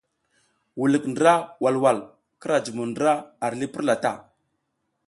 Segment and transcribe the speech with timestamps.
[0.77, 1.99] Wulik ndra walwal,
[2.41, 3.13] kira jumo ndra
[3.45, 4.13] ar li purla ta.